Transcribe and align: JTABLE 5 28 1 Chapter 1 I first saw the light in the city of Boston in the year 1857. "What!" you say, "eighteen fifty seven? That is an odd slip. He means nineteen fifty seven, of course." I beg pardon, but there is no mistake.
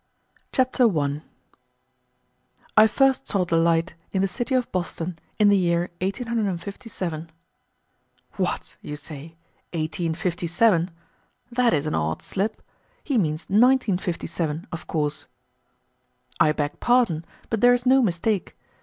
JTABLE 0.51 0.57
5 0.89 0.91
28 0.93 0.99
1 0.99 1.21
Chapter 1.21 1.21
1 1.21 1.23
I 2.83 2.87
first 2.87 3.27
saw 3.27 3.45
the 3.45 3.55
light 3.55 3.93
in 4.11 4.23
the 4.23 4.27
city 4.27 4.55
of 4.55 4.71
Boston 4.71 5.19
in 5.37 5.49
the 5.49 5.57
year 5.59 5.91
1857. 6.01 7.29
"What!" 8.37 8.77
you 8.81 8.95
say, 8.95 9.35
"eighteen 9.73 10.15
fifty 10.15 10.47
seven? 10.47 10.89
That 11.51 11.75
is 11.75 11.85
an 11.85 11.93
odd 11.93 12.23
slip. 12.23 12.63
He 13.03 13.19
means 13.19 13.47
nineteen 13.47 13.99
fifty 13.99 14.25
seven, 14.25 14.65
of 14.71 14.87
course." 14.87 15.27
I 16.39 16.51
beg 16.51 16.79
pardon, 16.79 17.23
but 17.51 17.61
there 17.61 17.75
is 17.75 17.85
no 17.85 18.01
mistake. 18.01 18.57